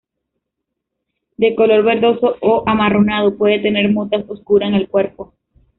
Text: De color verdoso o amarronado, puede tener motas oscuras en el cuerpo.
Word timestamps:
De 1.37 1.53
color 1.53 1.83
verdoso 1.83 2.35
o 2.41 2.63
amarronado, 2.65 3.37
puede 3.37 3.59
tener 3.59 3.91
motas 3.93 4.25
oscuras 4.27 4.69
en 4.69 4.73
el 4.77 4.87
cuerpo. 4.89 5.35